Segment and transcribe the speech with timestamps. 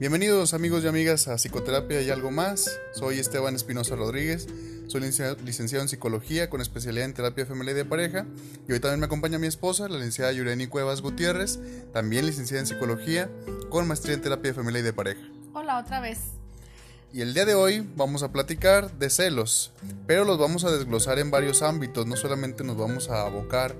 [0.00, 2.70] Bienvenidos amigos y amigas a Psicoterapia y algo más.
[2.94, 4.46] Soy Esteban Espinosa Rodríguez,
[4.86, 8.24] soy licenciado en Psicología con especialidad en Terapia Familiar y de Pareja
[8.68, 11.58] y hoy también me acompaña mi esposa, la licenciada Yureni Cuevas Gutiérrez,
[11.92, 13.28] también licenciada en Psicología
[13.70, 15.22] con maestría en Terapia Familiar y de Pareja.
[15.52, 16.20] Hola otra vez.
[17.12, 19.72] Y el día de hoy vamos a platicar de celos,
[20.06, 23.74] pero los vamos a desglosar en varios ámbitos, no solamente nos vamos a abocar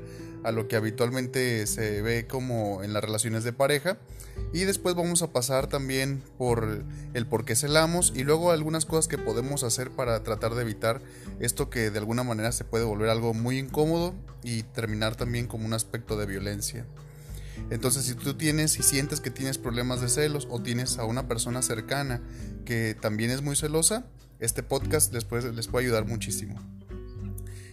[0.45, 3.99] a lo que habitualmente se ve como en las relaciones de pareja.
[4.53, 9.09] Y después vamos a pasar también por el por qué celamos y luego algunas cosas
[9.09, 11.03] que podemos hacer para tratar de evitar
[11.41, 15.67] esto que de alguna manera se puede volver algo muy incómodo y terminar también como
[15.67, 16.87] un aspecto de violencia.
[17.71, 21.29] Entonces si tú tienes y sientes que tienes problemas de celos o tienes a una
[21.29, 22.23] persona cercana
[22.65, 24.07] que también es muy celosa,
[24.39, 26.78] este podcast les les puede ayudar muchísimo.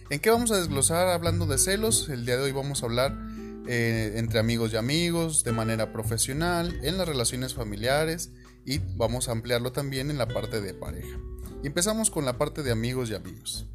[0.08, 2.08] ¿En qué vamos a desglosar hablando de celos?
[2.08, 3.18] El día de hoy vamos a hablar
[3.66, 8.30] eh, entre amigos y amigos, de manera profesional, en las relaciones familiares
[8.64, 11.18] y vamos a ampliarlo también en la parte de pareja.
[11.64, 13.66] empezamos con la parte de amigos y amigos.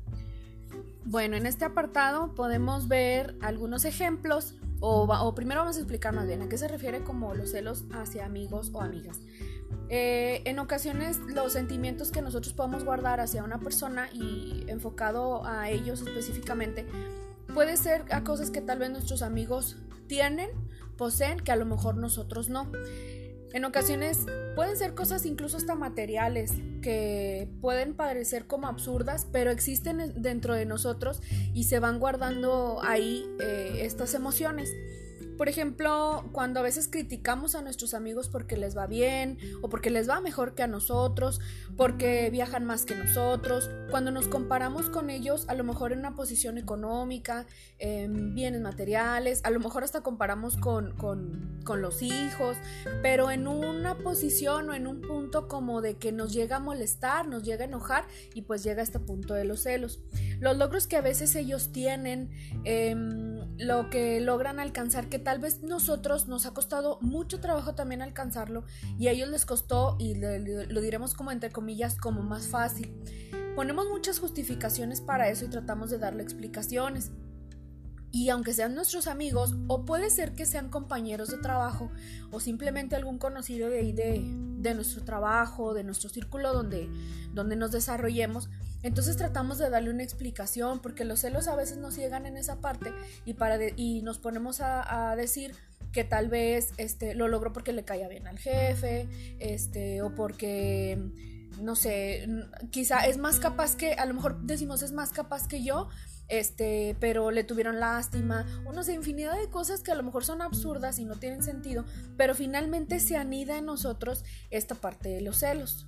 [1.04, 6.28] Bueno, en este apartado podemos ver algunos ejemplos o, o primero vamos a explicar más
[6.28, 9.20] bien a qué se refiere como los celos hacia amigos o amigas.
[9.90, 15.70] Eh, en ocasiones los sentimientos que nosotros podemos guardar hacia una persona y enfocado a
[15.70, 16.86] ellos específicamente
[17.54, 19.78] puede ser a cosas que tal vez nuestros amigos
[20.08, 20.50] tienen,
[20.98, 22.72] poseen, que a lo mejor nosotros no.
[23.54, 30.22] En ocasiones pueden ser cosas incluso hasta materiales que pueden parecer como absurdas, pero existen
[30.22, 31.22] dentro de nosotros
[31.54, 34.70] y se van guardando ahí eh, estas emociones.
[35.42, 39.90] Por ejemplo, cuando a veces criticamos a nuestros amigos porque les va bien o porque
[39.90, 41.40] les va mejor que a nosotros,
[41.76, 46.14] porque viajan más que nosotros, cuando nos comparamos con ellos, a lo mejor en una
[46.14, 47.48] posición económica,
[47.80, 52.56] en bienes materiales, a lo mejor hasta comparamos con, con los hijos,
[53.02, 57.28] pero en una posición o en un punto como de que nos llega a molestar,
[57.28, 58.06] nos llega a enojar
[58.36, 60.02] y pues llega a este punto de los celos.
[60.42, 62.32] Los logros que a veces ellos tienen,
[62.66, 62.96] eh,
[63.60, 68.66] lo que logran alcanzar, que tal vez nosotros nos ha costado mucho trabajo también alcanzarlo
[68.98, 72.92] y a ellos les costó, y lo diremos como entre comillas, como más fácil.
[73.56, 77.12] Ponemos muchas justificaciones para eso y tratamos de darle explicaciones.
[78.10, 81.92] Y aunque sean nuestros amigos, o puede ser que sean compañeros de trabajo,
[82.32, 86.90] o simplemente algún conocido de ahí de nuestro trabajo, de nuestro círculo donde,
[87.32, 88.50] donde nos desarrollemos,
[88.84, 92.62] entonces tratamos de darle una explicación porque los celos a veces nos llegan en esa
[92.62, 92.92] parte
[93.26, 95.54] y, para y nos ponemos a, decir
[95.92, 99.08] que tal vez este, lo logró porque le caía bien al jefe,
[99.40, 100.98] este, o porque,
[101.60, 102.28] no sé,
[102.70, 105.90] quizá es más capaz que, a lo mejor decimos es más capaz que yo,
[106.30, 110.24] este, pero le tuvieron lástima, o no sé, infinidad de cosas que a lo mejor
[110.24, 111.84] son absurdas y no tienen sentido,
[112.16, 115.88] pero finalmente se anida en nosotros esta parte de los celos.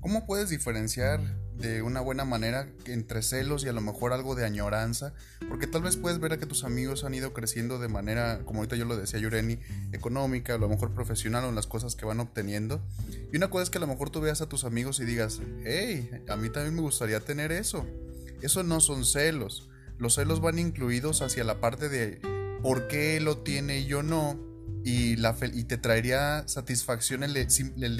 [0.00, 1.20] ¿Cómo puedes diferenciar
[1.58, 5.12] de una buena manera entre celos y a lo mejor algo de añoranza?
[5.48, 8.60] Porque tal vez puedes ver a que tus amigos han ido creciendo de manera, como
[8.60, 9.58] ahorita yo lo decía Yureni,
[9.92, 12.80] económica, a lo mejor profesional o en las cosas que van obteniendo.
[13.32, 15.40] Y una cosa es que a lo mejor tú veas a tus amigos y digas,
[15.64, 17.86] hey, a mí también me gustaría tener eso.
[18.40, 19.68] Eso no son celos.
[19.98, 22.20] Los celos van incluidos hacia la parte de
[22.62, 24.47] por qué él lo tiene y yo no
[24.84, 27.36] y, la y te traería satisfacción el,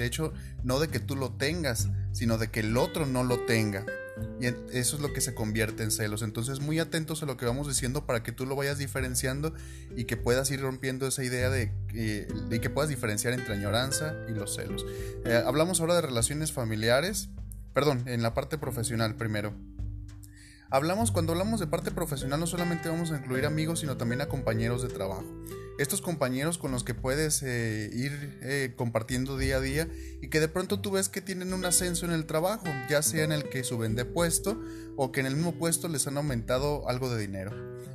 [0.01, 3.85] hecho no de que tú lo tengas, sino de que el otro no lo tenga.
[4.41, 6.23] Y eso es lo que se convierte en celos.
[6.23, 9.53] Entonces, muy atentos a lo que vamos diciendo para que tú lo vayas diferenciando
[9.95, 14.33] y que puedas ir rompiendo esa idea de, de que puedas diferenciar entre añoranza y
[14.33, 14.85] los celos.
[15.25, 17.29] Eh, hablamos ahora de relaciones familiares,
[17.73, 19.53] perdón, en la parte profesional primero.
[20.71, 24.27] Hablamos, cuando hablamos de parte profesional, no solamente vamos a incluir amigos, sino también a
[24.27, 25.25] compañeros de trabajo.
[25.79, 29.87] Estos compañeros con los que puedes eh, ir eh, compartiendo día a día
[30.21, 33.23] y que de pronto tú ves que tienen un ascenso en el trabajo, ya sea
[33.23, 34.61] en el que suben de puesto
[34.97, 37.53] o que en el mismo puesto les han aumentado algo de dinero.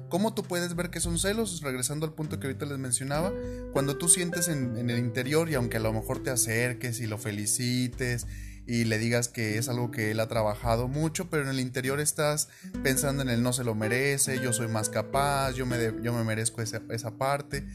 [0.09, 1.61] ¿Cómo tú puedes ver que son celos?
[1.61, 3.35] Regresando al punto que ahorita les mencionaba,
[3.75, 7.07] cuando tú sientes en, en el interior y aunque a lo mejor te acerques y
[7.07, 8.27] lo felicites
[8.67, 12.01] y le digas que es algo que él ha trabajado mucho, pero en el interior
[12.01, 12.49] estás
[12.83, 16.25] pensando en él no se lo merece, yo soy más capaz, yo me, yo me
[16.25, 17.67] merezco esa, esa parte.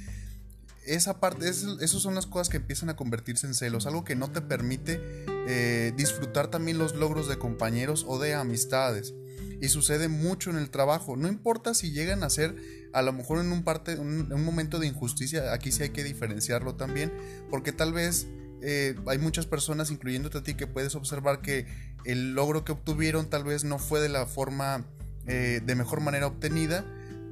[0.85, 4.31] Esa parte, esas son las cosas que empiezan a convertirse en celos, algo que no
[4.31, 4.99] te permite
[5.47, 9.13] eh, disfrutar también los logros de compañeros o de amistades.
[9.61, 11.15] Y sucede mucho en el trabajo.
[11.15, 12.55] No importa si llegan a ser
[12.91, 16.03] a lo mejor en un, parte, un, un momento de injusticia, aquí sí hay que
[16.03, 17.13] diferenciarlo también,
[17.51, 18.25] porque tal vez
[18.61, 21.65] eh, hay muchas personas, incluyéndote a ti, que puedes observar que
[22.05, 24.85] el logro que obtuvieron tal vez no fue de la forma,
[25.27, 26.85] eh, de mejor manera obtenida,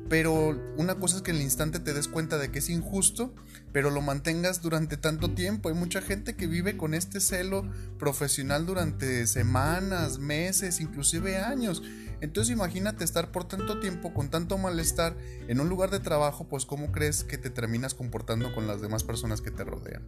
[0.09, 3.33] pero una cosa es que en el instante te des cuenta de que es injusto,
[3.73, 5.67] pero lo mantengas durante tanto tiempo.
[5.67, 7.69] Hay mucha gente que vive con este celo
[7.99, 11.83] profesional durante semanas, meses, inclusive años.
[12.21, 15.15] Entonces imagínate estar por tanto tiempo con tanto malestar
[15.47, 19.03] en un lugar de trabajo, pues cómo crees que te terminas comportando con las demás
[19.03, 20.03] personas que te rodean.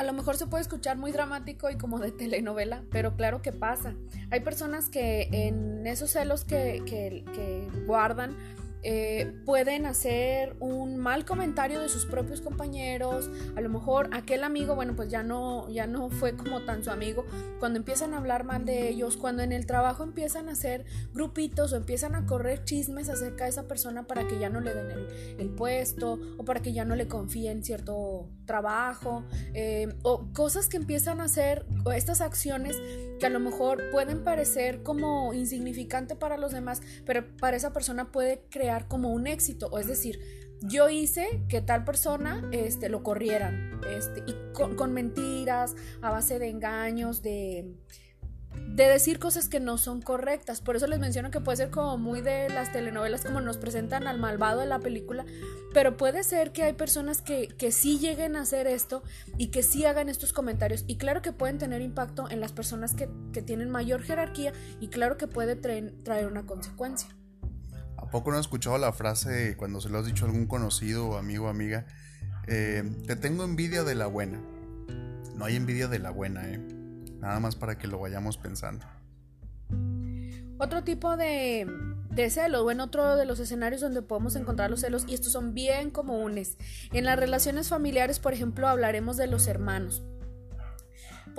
[0.00, 3.52] A lo mejor se puede escuchar muy dramático y como de telenovela, pero claro que
[3.52, 3.92] pasa.
[4.30, 8.34] Hay personas que en esos celos que, que, guardan
[8.82, 14.74] eh, pueden hacer un mal comentario de sus propios compañeros, a lo mejor aquel amigo,
[14.74, 17.24] bueno, pues ya no, ya no fue como tan su amigo,
[17.58, 21.72] cuando empiezan a hablar mal de ellos, cuando en el trabajo empiezan a hacer grupitos
[21.72, 25.06] o empiezan a correr chismes acerca de esa persona para que ya no le den
[25.38, 30.76] el, puesto o para que ya no le confíen cierto trabajo eh, o cosas que
[30.76, 32.76] empiezan a hacer, estas acciones
[33.18, 38.10] que a lo mejor pueden parecer como insignificante para los demás, pero para esa persona
[38.10, 40.20] puede crear como un éxito, o es decir,
[40.62, 46.48] yo hice que tal persona este, lo corrieran, este, y con mentiras, a base de
[46.48, 47.74] engaños, de
[48.54, 50.60] de decir cosas que no son correctas.
[50.60, 54.06] Por eso les menciono que puede ser como muy de las telenovelas como nos presentan
[54.06, 55.24] al malvado de la película,
[55.74, 59.02] pero puede ser que hay personas que, que sí lleguen a hacer esto
[59.38, 60.84] y que sí hagan estos comentarios.
[60.86, 63.08] Y claro que pueden tener impacto en las personas que,
[63.40, 67.08] tienen mayor jerarquía y claro que puede traer, traer una consecuencia.
[68.10, 71.16] ¿A poco no has escuchado la frase cuando se lo has dicho a algún conocido,
[71.16, 71.86] amigo o amiga?
[72.48, 74.40] Eh, te tengo envidia de la buena.
[75.36, 76.58] No hay envidia de la buena, ¿eh?
[77.20, 78.84] Nada más para que lo vayamos pensando.
[80.58, 81.68] Otro tipo de,
[82.10, 85.30] de celos, o en otro de los escenarios donde podemos encontrar los celos, y estos
[85.30, 86.58] son bien comunes.
[86.92, 90.02] En las relaciones familiares, por ejemplo, hablaremos de los hermanos.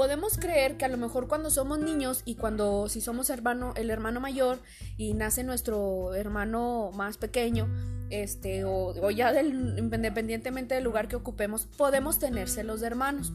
[0.01, 3.91] Podemos creer que a lo mejor cuando somos niños y cuando si somos hermano, el
[3.91, 4.57] hermano mayor
[4.97, 7.69] y nace nuestro hermano más pequeño,
[8.09, 13.31] este, o, ya independientemente del lugar que ocupemos, podemos tener celos de hermanos.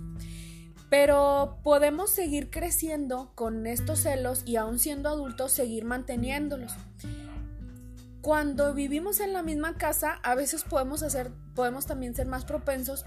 [0.90, 6.72] Pero podemos seguir creciendo con estos celos y aún siendo adultos seguir manteniéndolos.
[8.22, 13.04] Cuando vivimos en la misma casa, a veces podemos hacer, podemos también ser más propensos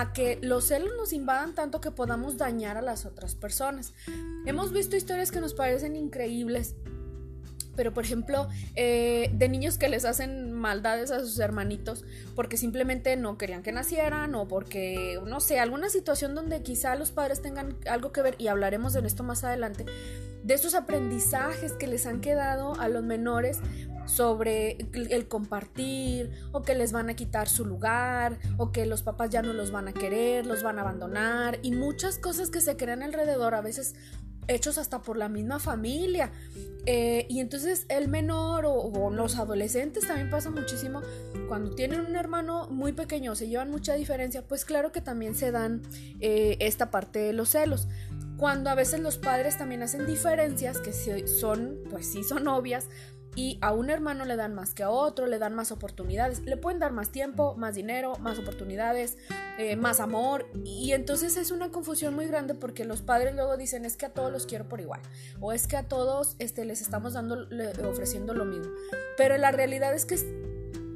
[0.00, 3.94] a que los celos nos invadan tanto que podamos dañar a las otras personas.
[4.44, 6.74] Hemos visto historias que nos parecen increíbles
[7.76, 12.04] pero por ejemplo, eh, de niños que les hacen maldades a sus hermanitos
[12.34, 17.10] porque simplemente no querían que nacieran o porque, no sé, alguna situación donde quizá los
[17.10, 19.84] padres tengan algo que ver, y hablaremos de esto más adelante,
[20.44, 23.58] de esos aprendizajes que les han quedado a los menores
[24.06, 29.30] sobre el compartir o que les van a quitar su lugar o que los papás
[29.30, 32.76] ya no los van a querer, los van a abandonar y muchas cosas que se
[32.76, 33.94] crean alrededor a veces
[34.48, 36.30] hechos hasta por la misma familia.
[36.86, 41.00] Eh, y entonces el menor o, los adolescentes también pasa muchísimo
[41.48, 45.50] cuando tienen un hermano muy pequeño, se llevan mucha diferencia, pues claro que también se
[45.50, 45.80] dan
[46.20, 47.88] eh, esta parte de los celos.
[48.36, 52.88] Cuando a veces los padres también hacen diferencias que son, pues sí son obvias,
[53.36, 56.56] y a un hermano le dan más que a otro, le dan más oportunidades, le
[56.56, 59.16] pueden dar más tiempo, más dinero, más oportunidades,
[59.58, 63.84] eh, más amor y entonces es una confusión muy grande porque los padres luego dicen
[63.84, 65.00] es que a todos los quiero por igual
[65.40, 67.46] o es que a todos este, les estamos dando,
[67.88, 68.72] ofreciendo lo mismo,
[69.16, 70.14] pero la realidad es que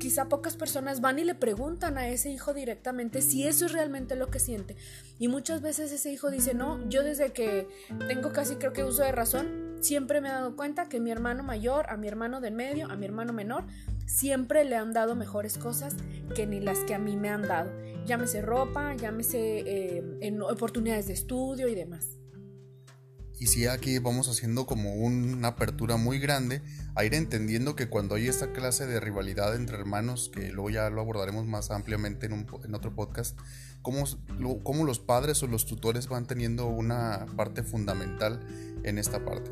[0.08, 4.16] quizá pocas personas van y le preguntan a ese hijo directamente si eso es realmente
[4.16, 4.74] lo que siente.
[5.18, 7.68] Y muchas veces ese hijo dice, no, yo desde que
[8.08, 11.42] tengo casi creo que uso de razón, siempre me he dado cuenta que mi hermano
[11.42, 13.64] mayor, a mi hermano del medio, a mi hermano menor,
[14.06, 15.94] siempre le han dado mejores cosas
[16.34, 17.70] que ni las que a mí me han dado.
[18.06, 22.17] Llámese ropa, llámese eh, en oportunidades de estudio y demás.
[23.40, 26.62] Y si aquí vamos haciendo como una apertura muy grande
[26.94, 30.90] a ir entendiendo que cuando hay esta clase de rivalidad entre hermanos, que luego ya
[30.90, 33.38] lo abordaremos más ampliamente en, en otro podcast,
[33.82, 34.04] cómo,
[34.62, 38.40] cómo los padres o los tutores van teniendo una parte fundamental
[38.82, 39.50] en esta parte.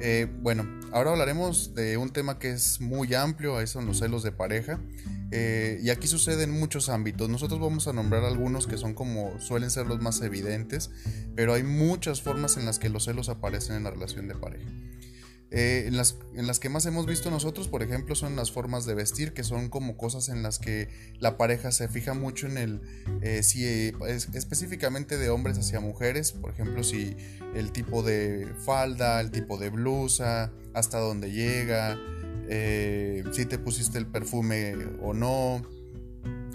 [0.00, 4.22] Eh, bueno, ahora hablaremos de un tema que es muy amplio, ahí son los celos
[4.22, 4.80] de pareja.
[5.30, 7.28] Eh, y aquí sucede en muchos ámbitos.
[7.28, 10.90] Nosotros vamos a nombrar algunos que son como suelen ser los más evidentes,
[11.34, 14.68] pero hay muchas formas en las que los celos aparecen en la relación de pareja.
[15.56, 18.86] Eh, en, las, en, las, que más hemos visto nosotros, por ejemplo, son las formas
[18.86, 20.88] de vestir, que son como cosas en las que
[21.20, 22.80] la pareja se fija mucho en el,
[23.22, 27.16] eh, si es, específicamente de hombres hacia mujeres, por ejemplo, si
[27.54, 31.96] el tipo de falda, el tipo de blusa, hasta dónde llega,
[32.48, 35.62] eh, si te pusiste el perfume o no,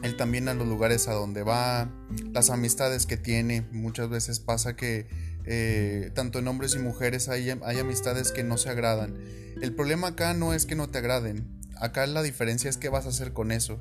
[0.03, 1.89] él también a los lugares a donde va,
[2.33, 5.07] las amistades que tiene, muchas veces pasa que
[5.45, 9.15] eh, tanto en hombres y mujeres hay, amistades que no se agradan.
[9.61, 13.05] El problema acá no es que no te agraden, acá la diferencia es qué vas
[13.05, 13.79] a hacer con eso.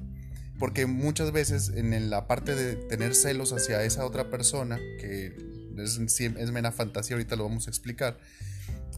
[0.59, 5.37] Porque muchas veces en la parte de tener celos hacia esa otra persona, que
[5.79, 8.19] es, es mera fantasía, ahorita lo vamos a explicar,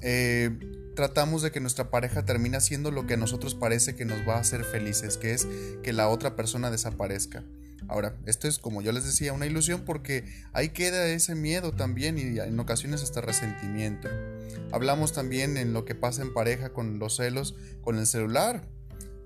[0.02, 0.50] eh,
[0.97, 4.37] tratamos de que nuestra pareja termine haciendo lo que a nosotros parece que nos va
[4.37, 5.47] a hacer felices, que es
[5.83, 7.45] que la otra persona desaparezca.
[7.91, 12.19] Ahora, esto es como yo les decía, una ilusión porque ahí queda ese miedo también
[12.19, 14.09] y en ocasiones hasta resentimiento.
[14.71, 18.63] Hablamos también en lo que pasa en pareja con los celos, con el celular.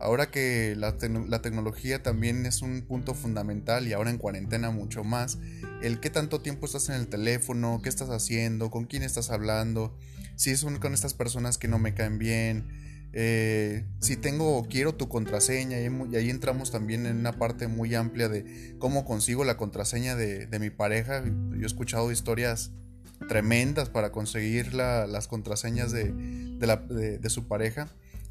[0.01, 5.39] Ahora que la, tecnología también es un punto fundamental y ahora en cuarentena mucho más,
[5.83, 9.95] el qué tanto tiempo estás en el teléfono, qué estás haciendo, con quién estás hablando,
[10.37, 12.84] si son con estas personas que no me caen bien,
[13.17, 17.95] eh, si tengo o quiero tu contraseña, y, ahí entramos también en una parte muy
[17.95, 21.23] amplia de cómo consigo la contraseña de, mi pareja.
[21.25, 22.73] Yo he escuchado historias
[23.29, 27.89] tremendas para conseguir las contraseñas de, de, su pareja,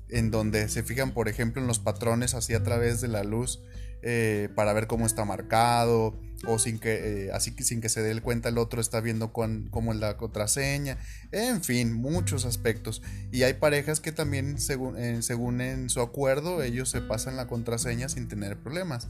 [0.09, 3.61] en donde se fijan, por ejemplo, en los patrones así a través de la luz
[4.03, 8.01] eh, para ver cómo está marcado o sin que, eh, así que sin que se
[8.01, 10.97] dé cuenta el otro está viendo cómo es la contraseña,
[11.31, 13.01] en fin, muchos aspectos.
[13.31, 17.47] Y hay parejas que también, según, eh, según en su acuerdo, ellos se pasan la
[17.47, 19.07] contraseña sin tener problemas,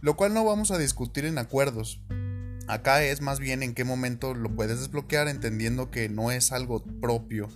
[0.00, 2.00] lo cual no vamos a discutir en acuerdos.
[2.68, 6.84] Acá es más bien en qué momento lo puedes desbloquear entendiendo que no es algo
[7.00, 7.48] propio.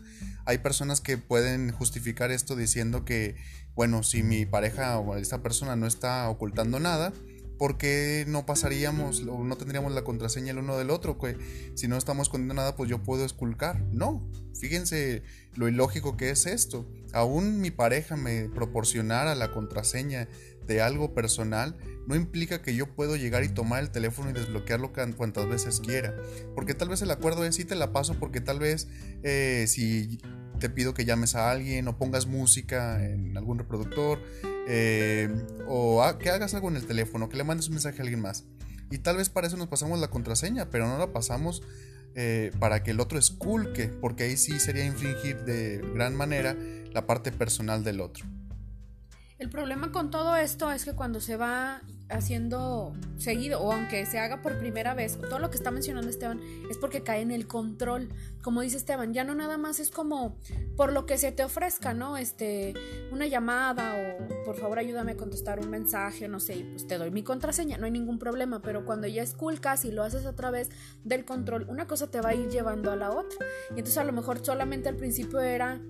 [0.45, 3.37] Hay personas que pueden justificar esto diciendo que
[3.75, 7.13] bueno, si mi pareja o esta persona no está ocultando nada,
[7.59, 11.17] ¿por qué no pasaríamos o no tendríamos la contraseña el uno del otro?
[11.75, 13.81] Si no estamos escondiendo nada, pues yo puedo esculcar.
[13.93, 15.23] No, fíjense
[15.55, 16.87] lo ilógico que es esto.
[17.13, 20.29] Aún mi pareja me proporcionara la contraseña
[20.67, 21.77] de algo personal,
[22.07, 26.17] no implica que yo puedo llegar y tomar el teléfono y desbloquearlo cuantas veces quiera.
[26.55, 28.89] Porque tal vez el acuerdo es si te la paso, porque tal vez
[29.23, 30.19] eh, si
[30.63, 34.23] te pido que llames a alguien o pongas música en algún reproductor
[34.69, 35.29] eh,
[35.67, 38.45] o que hagas algo en el teléfono, que le mandes un mensaje a alguien más.
[38.89, 41.65] Y tal vez para eso nos pasamos la contraseña, pero no la pasamos
[42.15, 46.57] eh, para que el otro esculque, porque ahí sí sería infringir de gran manera
[46.93, 48.25] la parte personal del otro.
[49.41, 54.19] El problema con todo esto es que cuando se va haciendo seguido o aunque se
[54.19, 56.41] haga por primera vez, todo lo que está mencionando Esteban
[56.71, 58.09] es porque cae en el control.
[58.43, 60.37] Como dice Esteban, ya no nada más es como
[60.77, 62.17] por lo que se te ofrezca, ¿no?
[62.17, 62.75] Este,
[63.13, 66.99] una llamada o por favor ayúdame a contestar un mensaje, no sé, y pues te
[66.99, 70.35] doy mi contraseña, no hay ningún problema, pero cuando ya esculcas y lo haces a
[70.35, 70.71] través
[71.05, 73.47] del control, una cosa te va a ir llevando a la otra.
[73.71, 75.81] Y entonces a lo mejor solamente al principio era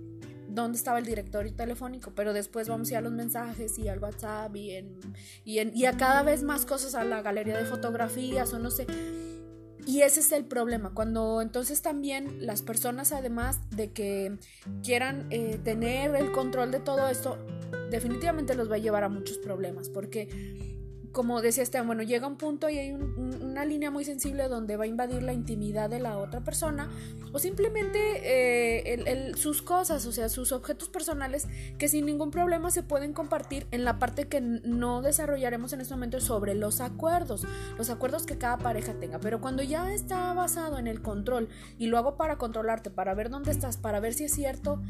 [0.54, 3.98] dónde estaba el directorio telefónico, pero después vamos a ir a los mensajes y al
[3.98, 5.00] WhatsApp y, en,
[5.44, 8.86] y, a cada vez más cosas a la galería de fotografías o no sé.
[9.84, 14.38] Y ese es el problema, cuando entonces también las personas además de que
[14.84, 17.36] quieran eh, tener el control de todo esto,
[17.90, 20.71] definitivamente los va a llevar a muchos problemas, porque
[21.12, 24.84] como decía Esteban, bueno, llega un punto y hay una línea muy sensible donde va
[24.84, 26.88] a invadir la intimidad de la otra persona
[27.32, 32.82] o simplemente eh, sus cosas, o sea, sus objetos personales que sin ningún problema se
[32.82, 37.90] pueden compartir en la parte que no desarrollaremos en este momento sobre los acuerdos, los
[37.90, 39.18] acuerdos que cada pareja tenga.
[39.20, 43.28] Pero cuando ya está basado en el control y lo hago para controlarte, para ver
[43.28, 44.82] dónde estás, para ver si es cierto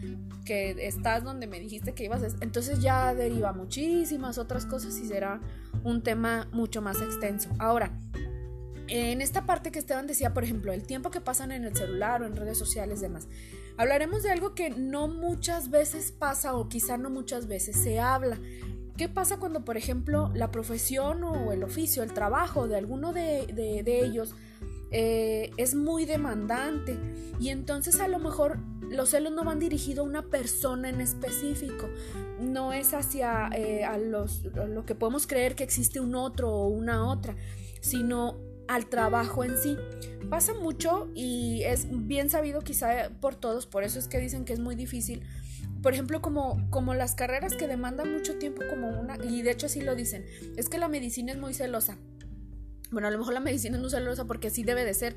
[0.44, 5.40] que estás donde me dijiste que ibas, entonces ya deriva muchísimas otras cosas y será
[5.84, 7.50] un tema mucho más extenso.
[7.58, 7.98] Ahora,
[8.88, 12.22] en esta parte que Esteban decía, por ejemplo, el tiempo que pasan en el celular
[12.22, 13.28] o en redes sociales demás,
[13.76, 18.38] hablaremos de algo que no muchas veces pasa o quizá no muchas veces se habla.
[18.96, 23.46] ¿Qué pasa cuando, por ejemplo, la profesión o el oficio, el trabajo de alguno de,
[23.86, 24.34] ellos
[24.92, 26.98] eh, es muy demandante
[27.40, 28.58] y entonces a lo mejor
[28.90, 31.88] los celos no van dirigidos a una persona en específico,
[32.40, 36.68] no es hacia eh, a los, lo que podemos creer que existe un otro o
[36.68, 37.36] una otra,
[37.80, 38.36] sino
[38.68, 39.76] al trabajo en sí.
[40.28, 44.52] Pasa mucho y es bien sabido quizá por todos, por eso es que dicen que
[44.52, 45.22] es muy difícil.
[45.82, 49.66] Por ejemplo, como, como las carreras que demandan mucho tiempo como una, y de hecho
[49.66, 50.24] así lo dicen,
[50.56, 51.96] es que la medicina es muy celosa.
[52.92, 55.16] Bueno, a lo mejor la medicina es celosa porque así debe de ser,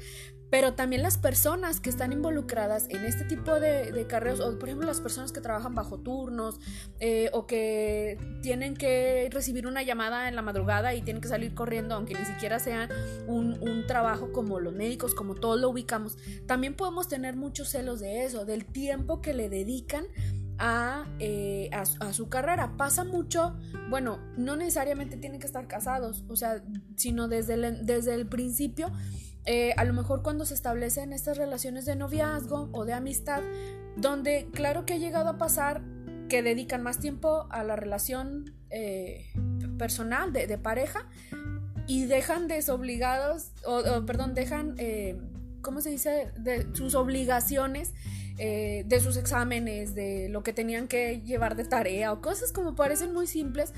[0.50, 4.88] pero también las personas que están involucradas en este tipo de, carreras, o por ejemplo
[4.88, 6.60] las personas que trabajan bajo turnos,
[7.00, 11.54] eh, o que tienen que recibir una llamada en la madrugada y tienen que salir
[11.54, 12.88] corriendo, aunque ni siquiera sea
[13.28, 16.18] un, un trabajo como los médicos, como todos lo ubicamos,
[16.48, 20.06] también podemos tener muchos celos de eso, del tiempo que le dedican
[20.60, 22.78] eh, a, a, su carrera.
[22.78, 23.56] Pasa mucho,
[23.90, 26.64] bueno, no necesariamente tienen que estar casados, o sea,
[26.96, 28.92] sino desde el, desde el principio,
[29.46, 33.42] eh, a lo mejor cuando se establecen estas relaciones de noviazgo o de amistad,
[33.98, 35.82] donde claro que ha llegado a pasar
[36.30, 39.28] que dedican más tiempo a la relación eh,
[39.78, 41.08] personal de, pareja
[41.86, 44.76] y dejan desobligados, o, o perdón, dejan,
[45.66, 47.94] ¿cómo se dice?, de sus obligaciones.
[48.38, 52.76] Eh, de sus exámenes, de lo que tenían que llevar de tarea o cosas como
[52.76, 53.72] parecen muy simples,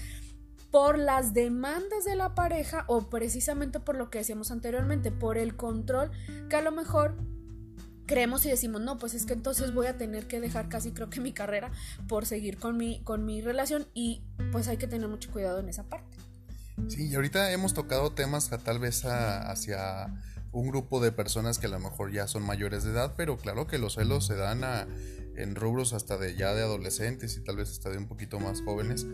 [0.72, 5.56] por las demandas de la pareja o precisamente por lo que decíamos anteriormente, por el
[5.56, 6.10] control
[6.50, 7.16] que a lo mejor
[8.08, 11.10] creemos y decimos, no, pues es que entonces voy a tener que dejar casi creo
[11.10, 11.72] que mi carrera
[12.08, 15.70] por seguir con mi, con mi relación y pues hay que tener mucho cuidado en
[15.70, 16.18] esa parte.
[16.88, 20.14] Sí, y ahorita hemos tocado temas tal vez hacia
[20.52, 23.68] un grupo de personas que a lo mejor ya son mayores de edad, pero claro
[23.68, 24.88] que los celos se dan a,
[25.36, 28.62] en rubros hasta de ya de adolescentes y tal vez hasta de un poquito más
[28.62, 29.06] jóvenes.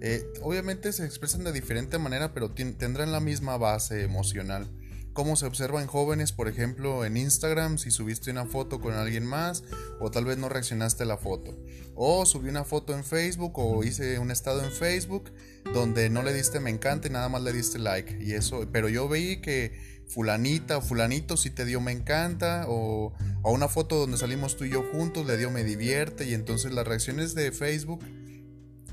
[0.00, 4.70] Eh, obviamente se expresan de diferente manera, pero tendrán la misma base emocional.
[5.12, 9.26] Cómo se observa en jóvenes, por ejemplo, en Instagram, si subiste una foto con alguien
[9.26, 9.64] más
[9.98, 11.58] o tal vez no reaccionaste a la foto.
[11.96, 15.32] O subí una foto en Facebook o hice un estado en Facebook
[15.74, 18.22] donde no le diste me encanta y nada más le diste like.
[18.22, 23.12] Y eso, pero yo veí que fulanita o fulanito si te dio me encanta o,
[23.42, 26.72] o, una foto donde salimos tú y yo juntos le dio me divierte y entonces
[26.72, 28.04] las reacciones de Facebook,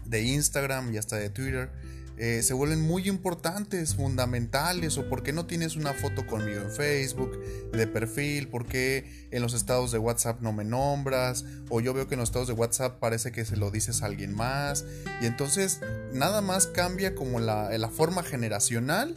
[0.05, 1.71] de Instagram y hasta de Twitter
[2.19, 6.71] eh, se vuelven muy importantes, fundamentales o por qué no tienes una foto conmigo en
[6.71, 7.39] Facebook
[7.71, 12.07] de perfil, por qué en los estados de WhatsApp no me nombras o yo veo
[12.07, 14.83] que en los estados de WhatsApp parece que se lo dices a alguien más
[15.21, 15.79] y entonces
[16.11, 19.15] nada más cambia como la, la forma generacional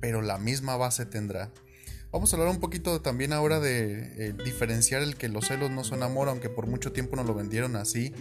[0.00, 1.52] pero la misma base tendrá.
[2.12, 5.84] Vamos a hablar un poquito también ahora de eh, diferenciar el que los celos no
[5.84, 8.12] son amor, aunque por mucho tiempo nos lo vendieron así,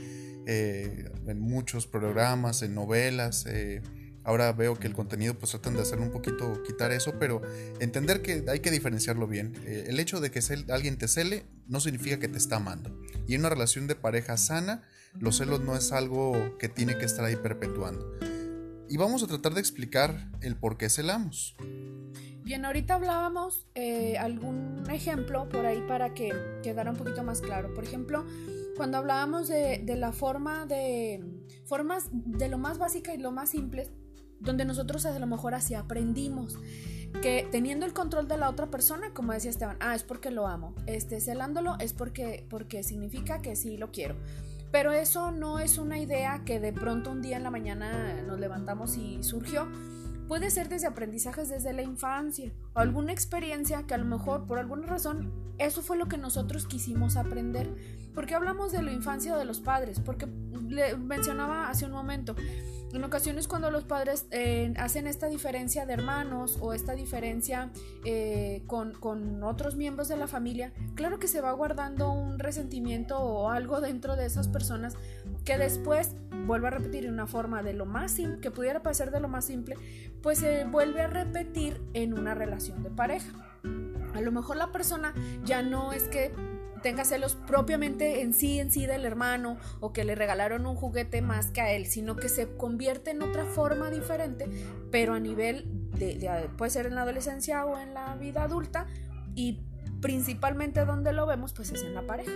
[0.48, 3.46] eh, en muchos programas, en novelas.
[3.48, 3.82] Eh,
[4.24, 7.42] ahora veo que el contenido pues tratan de hacer un poquito, quitar eso, pero
[7.80, 9.54] entender que hay que diferenciarlo bien.
[9.66, 13.00] el hecho de que alguien te cele no significa que te está amando.
[13.28, 14.82] Y en una relación de pareja sana,
[15.20, 18.12] los celos no es algo que tiene que estar ahí perpetuando
[18.90, 21.56] y vamos a tratar de explicar el por qué celamos.
[22.44, 26.32] Bien, ahorita hablábamos eh, algún ejemplo por ahí para que
[26.62, 27.74] quedara un poquito más claro.
[27.74, 28.24] Por ejemplo,
[28.78, 31.24] cuando hablábamos de, de, la forma de
[31.66, 33.90] formas de lo más básica y lo más simple,
[34.40, 36.60] donde nosotros a lo mejor así aprendimos
[37.22, 40.48] que teniendo el control de la otra persona, como decía Esteban, ah, es porque lo
[40.48, 44.16] amo, este, celándolo es porque, porque significa que sí lo quiero.
[44.76, 48.38] Pero eso no es una idea que de pronto un día en la mañana nos
[48.42, 49.70] levantamos y surgió.
[50.28, 54.60] Puede ser desde aprendizajes desde la infancia o alguna experiencia que a lo mejor por
[54.60, 57.74] alguna razón eso fue lo que nosotros quisimos aprender.
[58.16, 62.36] Porque hablamos de la infancia de los padres, porque mencionaba hace un momento,
[62.96, 67.72] en ocasiones cuando los padres eh, hacen esta diferencia de hermanos o esta diferencia
[68.06, 73.20] eh, con, con, otros miembros de la familia, claro que se va guardando un resentimiento
[73.20, 74.96] o algo dentro de esas personas
[75.44, 79.12] que después, vuelvo a repetir en una forma de lo más simple, que pudiera parecer
[79.12, 79.76] de lo más simple,
[80.22, 83.60] pues se vuelve a repetir en una relación de pareja.
[84.14, 86.32] A lo mejor la persona ya no es que
[86.86, 91.24] tenga celos propiamente en sí, en sí del hermano o que le regalaron un juguete
[91.24, 94.48] más que a él, sino que se convierte en otra forma diferente,
[94.92, 95.66] pero a nivel
[95.98, 98.86] de, puede ser en la adolescencia o en la vida adulta
[99.34, 99.64] y
[100.00, 102.32] principalmente donde lo vemos pues es en la pareja.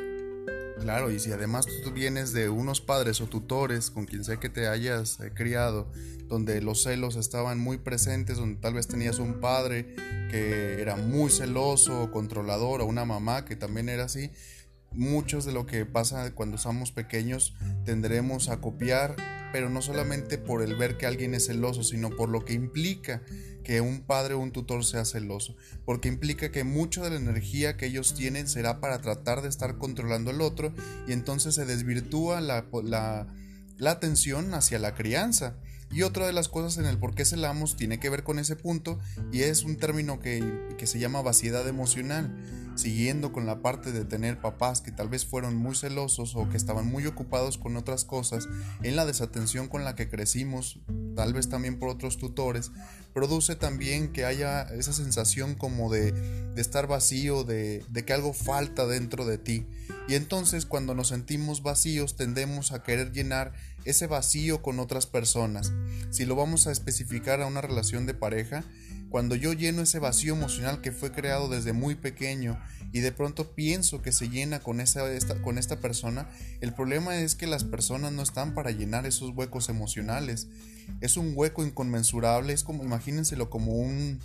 [0.82, 4.50] Claro, y si además tú vienes de unos padres o tutores con quien sea que
[4.50, 5.88] te hayas eh, criado,
[6.28, 9.94] donde los celos estaban muy presentes, donde tal vez tenías un padre
[10.32, 14.32] que era muy celoso o controlador, o una mamá que también era así,
[14.91, 19.15] muchos de lo que pasa cuando somos pequeños tendremos a copiar,
[19.52, 23.21] pero no solamente por el ver que alguien es celoso, sino por lo que implica
[23.63, 27.78] que un padre o un tutor sea celoso, porque implica que mucha de la energía
[27.78, 30.73] que ellos tienen será para tratar de estar controlando al otro
[31.08, 33.28] y entonces se desvirtúa la, la,
[33.78, 35.56] la atención hacia la crianza.
[35.91, 38.56] Y otra de las cosas en el por qué celamos tiene que ver con ese
[38.56, 38.99] punto
[39.32, 40.43] y es un término que,
[40.78, 42.36] que se llama vaciedad emocional
[42.80, 46.58] siguiendo con la parte de tener papás que tal vez fueron muy celosos o que
[46.58, 48.47] estaban muy ocupados con otras cosas,
[48.82, 50.80] en la desatención con la que crecimos,
[51.15, 52.71] tal vez también por otros tutores,
[53.13, 58.34] produce también que haya esa sensación como de, de estar vacío, de, de que algo
[58.34, 59.67] falta dentro de ti.
[60.10, 63.54] Y entonces cuando nos sentimos vacíos tendemos a querer llenar
[63.86, 65.72] ese vacío con otras personas.
[66.10, 68.63] Si lo vamos a especificar a una relación de pareja,
[69.10, 72.60] cuando yo lleno ese vacío emocional que fue creado desde muy pequeño
[72.91, 76.28] y de pronto pienso que se llena con, esa, esta, con esta persona,
[76.60, 80.48] el problema es que las personas no están para llenar esos huecos emocionales.
[81.02, 84.19] Es un hueco inconmensurable, es como, imagínenselo como un,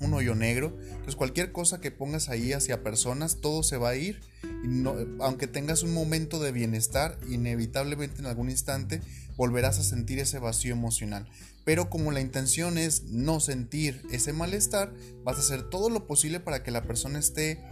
[0.00, 0.76] un hoyo negro.
[0.82, 4.20] Entonces cualquier cosa que pongas ahí hacia personas, todo se va a ir.
[4.64, 9.00] Y no, aunque tengas un momento de bienestar, inevitablemente en algún instante
[9.36, 11.28] volverás a sentir ese vacío emocional.
[11.64, 14.92] Pero como la intención es no sentir ese malestar,
[15.24, 17.62] vas a hacer todo lo posible para que la persona esté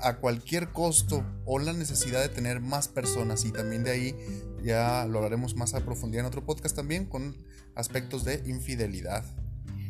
[0.00, 4.14] a cualquier costo o la necesidad de tener más personas y también de ahí
[4.62, 7.36] ya lo hablaremos más a profundidad en otro podcast también con
[7.74, 9.24] aspectos de infidelidad.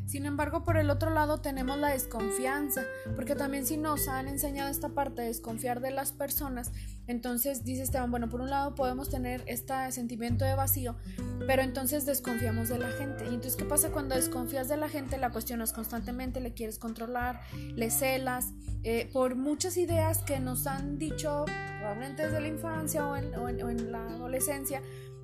[0.08, 2.80] Sin embargo, por el otro lado tenemos la desconfianza,
[3.14, 6.72] porque también si nos han enseñado esta parte de desconfiar de las personas,
[7.06, 10.96] entonces dice Esteban, bueno, por un lado podemos tener este sentimiento de vacío,
[11.46, 13.24] pero entonces desconfiamos de la gente.
[13.24, 15.18] Y entonces, ¿qué pasa cuando desconfías de la gente?
[15.18, 17.42] La cuestionas constantemente, le quieres controlar,
[17.76, 21.44] le celas, eh, por muchas ideas que nos han dicho,
[21.80, 24.80] probablemente desde la infancia o en la adolescencia,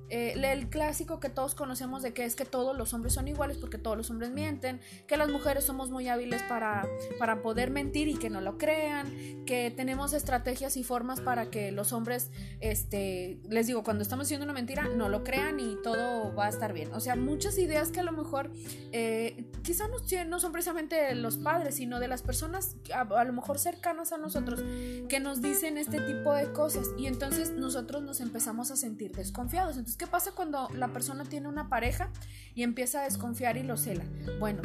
[0.09, 3.57] eh, el clásico que todos conocemos de que es que todos los hombres son iguales
[3.57, 6.87] porque todos los hombres mienten, que las mujeres somos muy hábiles para,
[7.19, 9.11] para poder mentir y que no lo crean,
[9.45, 14.43] que tenemos estrategias y formas para que los hombres, este, les digo, cuando estamos haciendo
[14.43, 16.93] una mentira, no lo crean y todo va a estar bien.
[16.93, 18.51] O sea, muchas ideas que a lo mejor
[18.91, 24.11] eh, quizá no, son precisamente los padres, sino de las personas a, lo mejor cercanas
[24.11, 24.63] a nosotros
[25.09, 29.77] que nos dicen este tipo de cosas y entonces nosotros nos empezamos a sentir desconfiados.
[29.95, 32.09] ¿Qué pasa cuando la persona tiene una pareja
[32.53, 34.05] y empieza a desconfiar y lo cela?
[34.39, 34.61] Bueno,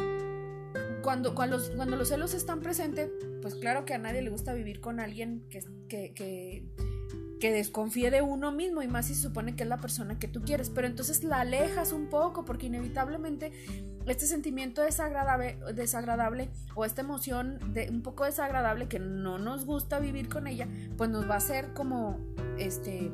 [1.03, 3.11] cuando, cuando, los, cuando los celos están presentes,
[3.43, 6.65] pues claro que a nadie le gusta vivir con alguien que, que, que,
[7.41, 10.29] que, desconfíe de uno mismo y más si se supone que es la persona que
[10.29, 13.53] tú quieres, pero entonces la alejas un poco porque inevitablemente
[14.07, 19.99] este sentimiento desagradable, desagradable o esta emoción de, un poco desagradable que no nos gusta
[19.99, 22.19] vivir con ella, pues nos va a hacer como
[22.59, 23.11] este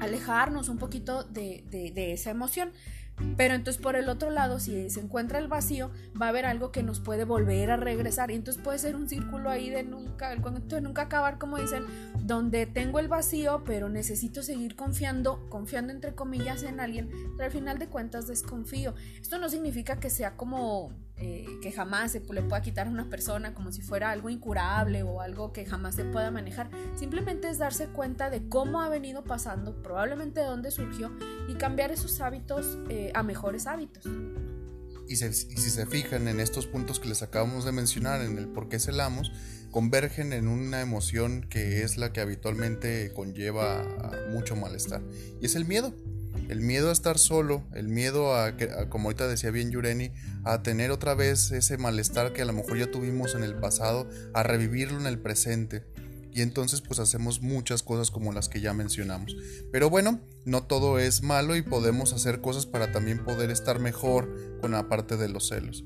[0.00, 2.70] alejarnos un poquito de, de, esa emoción.
[3.38, 6.70] Pero entonces por el otro lado, si se encuentra el vacío, va a haber algo
[6.70, 8.30] que nos puede volver a regresar.
[8.30, 11.86] Y entonces puede ser un círculo ahí de nunca, el de nunca acabar, como dicen,
[12.18, 17.52] donde tengo el vacío, pero necesito seguir confiando, confiando entre comillas en alguien, pero al
[17.52, 18.94] final de cuentas desconfío.
[19.18, 23.08] Esto no significa que sea como eh, que jamás se le pueda quitar a una
[23.08, 26.68] persona como si fuera algo incurable o algo que jamás se pueda manejar.
[26.94, 31.10] Simplemente es darse cuenta de cómo ha venido pasando, probablemente de dónde surgió
[31.48, 34.04] y cambiar esos hábitos eh, a mejores hábitos.
[35.08, 35.30] Y, si
[35.70, 39.32] se fijan en estos puntos que les acabamos de mencionar, en el por qué celamos,
[39.70, 43.84] convergen en una emoción que es la que habitualmente conlleva
[44.32, 45.02] mucho malestar.
[45.40, 45.94] Y es el miedo.
[46.48, 48.56] El miedo a estar solo, el miedo a,
[48.88, 50.12] como ahorita decía bien Yureni,
[50.44, 54.08] a tener otra vez ese malestar que a lo mejor ya tuvimos en el pasado,
[54.34, 55.84] a revivirlo en el presente.
[56.32, 59.34] Y entonces pues hacemos muchas cosas como las que ya mencionamos.
[59.72, 64.58] Pero bueno, no todo es malo y podemos hacer cosas para también poder estar mejor
[64.60, 65.84] con la parte de los celos.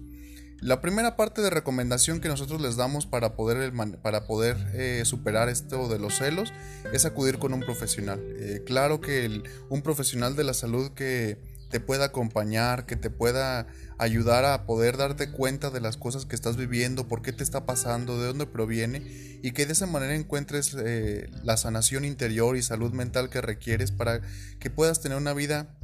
[0.61, 5.49] La primera parte de recomendación que nosotros les damos para poder, para poder eh, superar
[5.49, 6.53] esto de los celos
[6.93, 8.21] es acudir con un profesional.
[8.37, 11.39] Eh, claro que un profesional de la salud que
[11.71, 16.35] te pueda acompañar, que te pueda ayudar a poder darte cuenta de las cosas que
[16.35, 20.15] estás viviendo, por qué te está pasando, de dónde proviene y que de esa manera
[20.15, 24.21] encuentres eh, la sanación interior y salud mental que requieres para
[24.59, 25.75] que puedas tener una vida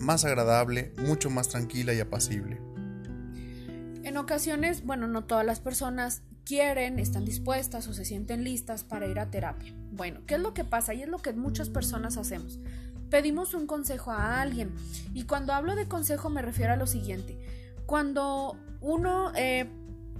[0.00, 2.58] más agradable, mucho más tranquila y apacible.
[4.06, 9.08] En ocasiones, bueno, no todas las personas quieren, están dispuestas o se sienten listas para
[9.08, 9.74] ir a terapia.
[9.90, 10.94] Bueno, ¿qué es lo que pasa?
[10.94, 12.60] Y es lo que muchas personas hacemos.
[13.10, 14.72] Pedimos un consejo a alguien.
[15.12, 17.36] Y cuando hablo de consejo me refiero a lo siguiente.
[17.84, 19.68] Cuando uno eh,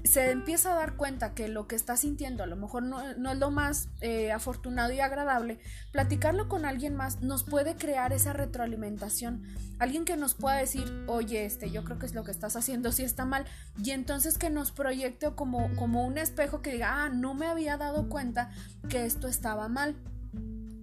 [0.05, 3.39] se empieza a dar cuenta que lo que está sintiendo a lo mejor no, es
[3.39, 5.59] lo más eh, afortunado y agradable,
[5.93, 9.43] platicarlo con alguien más nos puede crear esa retroalimentación.
[9.79, 12.93] Alguien que nos pueda decir, oye, este, yo creo que es lo que estás haciendo
[12.93, 13.45] si está mal,
[13.83, 17.77] y entonces que nos proyecte como, como un espejo que diga, ah, no me había
[17.77, 18.51] dado cuenta
[18.89, 19.97] que esto estaba mal.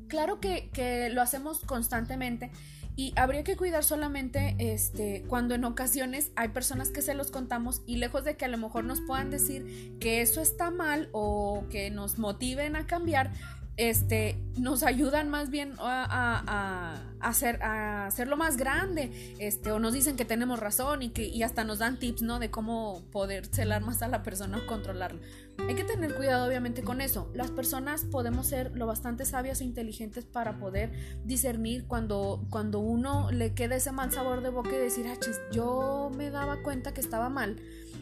[0.07, 2.51] Claro que, que lo hacemos constantemente
[2.95, 7.81] y habría que cuidar solamente este, cuando en ocasiones hay personas que se los contamos
[7.87, 11.65] y lejos de que a lo mejor nos puedan decir que eso está mal o
[11.69, 13.31] que nos motiven a cambiar,
[13.75, 20.15] este, nos ayudan más bien a, hacer, a hacerlo más grande, este, o nos dicen
[20.15, 22.39] que tenemos razón y que y hasta nos dan tips, ¿no?
[22.39, 25.19] De cómo poder celar más a la persona o controlarlo.
[25.67, 27.31] Hay que tener cuidado obviamente con eso.
[27.33, 30.91] Las personas podemos ser lo bastante sabias e inteligentes para poder
[31.25, 35.17] discernir cuando, cuando uno le queda ese mal sabor de boca y decir, ah,
[35.51, 37.57] yo me daba cuenta que estaba mal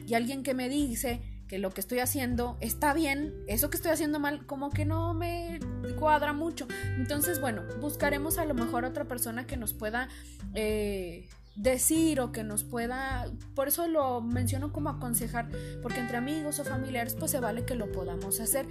[0.07, 3.91] y alguien que me dice que lo que estoy haciendo está bien, eso que estoy
[3.91, 5.59] haciendo mal como que no me
[5.99, 6.65] cuadra mucho.
[6.95, 10.07] Entonces, bueno, buscaremos a lo mejor otra persona que nos pueda...
[10.55, 15.49] Eh, decir o que nos pueda, por eso lo menciono como aconsejar,
[15.81, 18.65] porque entre amigos o familiares pues se vale que lo podamos hacer.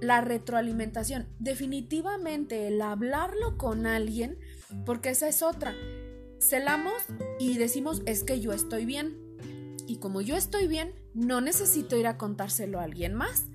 [0.00, 4.38] La retroalimentación, definitivamente el hablarlo con alguien,
[4.86, 5.74] porque esa es otra.
[6.38, 7.02] Celamos
[7.40, 9.21] y decimos es que yo estoy bien.
[9.86, 13.46] Y como yo estoy bien, no necesito ir a contárselo a alguien más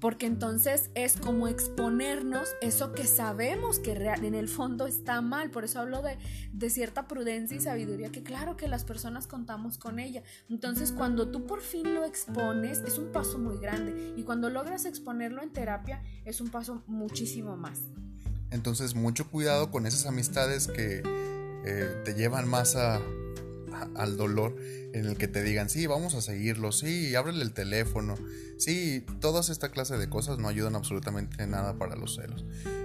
[0.00, 5.50] porque entonces es como exponernos eso que sabemos que en el fondo está mal.
[5.50, 6.18] Por eso hablo de,
[6.52, 10.22] de, cierta prudencia y sabiduría, que claro que las personas contamos con ella.
[10.50, 14.14] Entonces cuando tú por fin lo expones, es un paso muy grande.
[14.16, 17.80] Y cuando logras exponerlo en terapia, es un paso muchísimo más.
[18.50, 21.02] Entonces mucho cuidado con esas amistades que
[21.64, 23.00] eh, te llevan más a,
[23.94, 24.56] al dolor
[24.92, 28.16] en el que te digan, sí, vamos a seguirlo, sí, ábrele el teléfono,
[28.58, 32.44] sí, todas esta clase de cosas no ayudan absolutamente nada para los celos.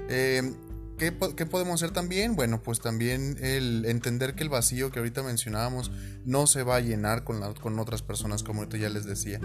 [0.09, 0.55] Em,
[0.97, 2.35] ¿qué, podemos hacer también?
[2.35, 5.91] Bueno, pues también el entender que el vacío que ahorita mencionábamos
[6.25, 9.39] no se va a llenar con, con otras personas, como ahorita ya les decía.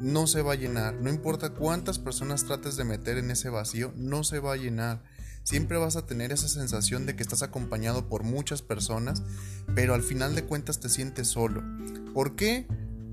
[0.00, 0.94] No se va a llenar.
[0.94, 5.02] No importa cuántas personas trates de meter en ese vacío, no se va a llenar
[5.48, 9.22] siempre vas a tener esa sensación de que estás acompañado por muchas personas,
[9.74, 11.62] pero al final de cuentas te sientes solo.
[12.12, 12.66] ¿Por qué?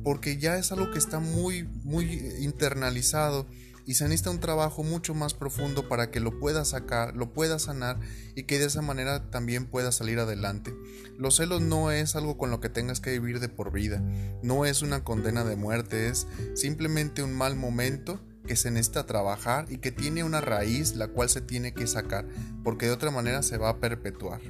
[0.03, 2.05] Porque ya es algo que está muy, muy
[2.41, 3.47] internalizado
[3.85, 7.63] y se necesita un trabajo mucho más profundo para que lo puedas sacar, lo puedas
[7.63, 8.01] sanar
[8.35, 10.75] y que de esa manera también puedas salir adelante.
[11.17, 14.03] Los celos no es algo con lo que tengas que vivir de por vida,
[14.43, 19.65] no es una condena de muerte, es simplemente un mal momento que se necesita trabajar
[19.69, 22.25] y que tiene una raíz la cual se tiene que sacar,
[22.63, 24.41] porque de otra manera se va a perpetuar.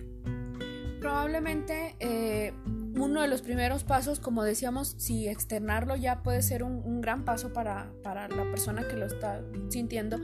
[0.99, 2.53] Probablemente eh,
[2.97, 7.53] uno de los primeros pasos, como decíamos, si externarlo ya puede ser un, gran paso
[7.53, 10.19] para, para, la persona que lo está sintiendo,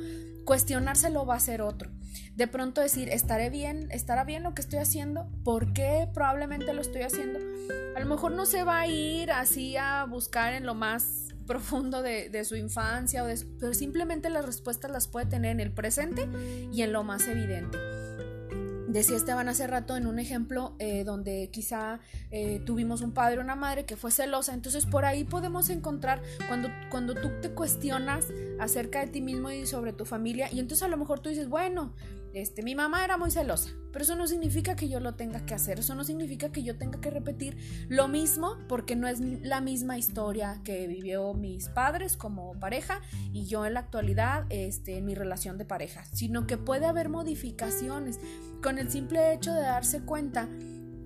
[0.45, 1.91] cuestionárselo va a ser otro.
[2.35, 3.89] De pronto decir, ¿estaré bien?
[3.91, 5.29] ¿Estará bien lo que estoy haciendo?
[5.43, 7.39] ¿Por qué probablemente lo estoy haciendo?
[7.95, 12.01] A lo mejor no se va a ir así a buscar en lo más profundo
[12.01, 13.27] de, su infancia, o
[13.59, 16.27] pero simplemente las respuestas las puede tener en el presente
[16.71, 17.77] y en lo más evidente.
[18.87, 23.41] Decía Esteban hace rato en un ejemplo eh, donde quizá eh, tuvimos un padre o
[23.41, 28.27] una madre que fue celosa, entonces por ahí podemos encontrar cuando, cuando tú te cuestionas
[28.59, 31.47] acerca de ti mismo y sobre tu familia y entonces a lo mejor tú dices,
[31.47, 31.93] bueno,
[32.33, 35.53] este, mi mamá era muy celosa, pero eso no significa que yo lo tenga que
[35.53, 37.57] hacer, eso no significa que yo tenga que repetir
[37.89, 43.01] lo mismo porque no es la misma historia que vivió mis padres como pareja
[43.33, 47.09] y yo en la actualidad este, en mi relación de pareja, sino que puede haber
[47.09, 48.19] modificaciones.
[48.61, 50.47] Con el simple hecho de darse cuenta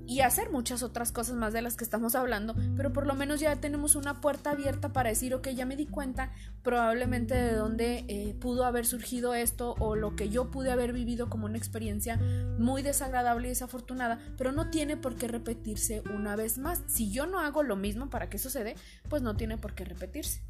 [0.07, 3.39] y hacer muchas otras cosas más de las que estamos hablando, pero por lo menos
[3.39, 6.31] ya tenemos una puerta abierta para decir, ok, ya me di cuenta
[6.63, 11.29] probablemente de dónde eh, pudo haber surgido esto o lo que yo pude haber vivido
[11.29, 12.17] como una experiencia
[12.57, 16.81] muy desagradable y desafortunada, pero no tiene por qué repetirse una vez más.
[16.87, 18.75] Si yo no hago lo mismo para que sucede,
[19.09, 20.41] pues no tiene por qué repetirse.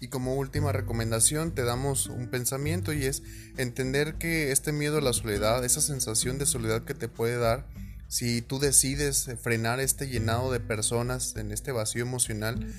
[0.00, 3.22] Y como última recomendación te damos un pensamiento y es
[3.56, 7.66] entender que este miedo a la soledad, esa sensación de soledad que te puede dar,
[8.14, 12.72] si tú decides frenar este llenado de personas en este vacío emocional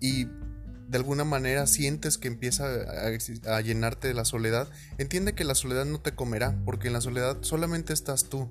[0.00, 4.68] y de alguna manera sientes que empieza a, llenarte de la soledad,
[4.98, 8.50] entiende que la soledad no te comerá, porque en la soledad solamente estás tú.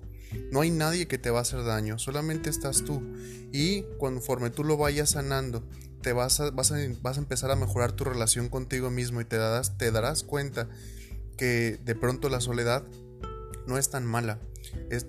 [0.53, 3.03] No hay nadie que te va a hacer daño, solamente estás tú.
[3.51, 5.67] Y conforme tú lo vayas sanando,
[6.01, 9.37] te vas a, vas vas a empezar a mejorar tu relación contigo mismo y te
[9.77, 10.69] te darás cuenta
[11.35, 12.85] que de pronto la soledad
[13.67, 14.39] no es tan mala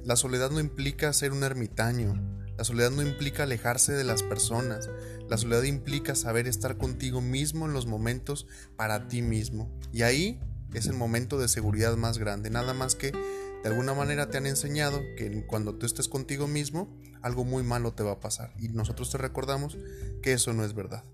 [0.04, 2.14] la soledad no implica ser un ermitaño,
[2.56, 4.90] la soledad no implica alejarse de las personas,
[5.28, 9.70] la soledad implica saber estar contigo mismo en los momentos para ti mismo.
[9.92, 10.40] Y ahí
[10.74, 14.46] es el momento de seguridad más grande, nada más que de alguna manera te han
[14.46, 16.88] enseñado que cuando tú estés contigo mismo,
[17.22, 18.52] algo muy malo te va a pasar.
[18.58, 19.78] Y nosotros te recordamos
[20.20, 21.04] que eso no es verdad.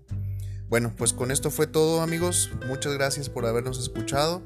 [0.67, 2.49] Bueno, pues con esto fue todo amigos.
[2.67, 4.41] Muchas gracias por habernos escuchado.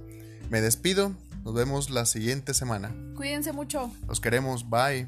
[0.50, 1.16] Me despido.
[1.44, 2.96] Nos vemos la siguiente semana.
[3.16, 3.92] Cuídense mucho.
[4.08, 4.70] Los queremos.
[4.70, 5.08] Bye.